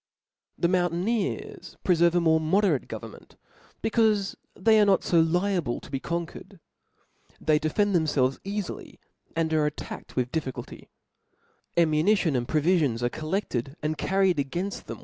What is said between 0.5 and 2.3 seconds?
The mourttaneers preferve a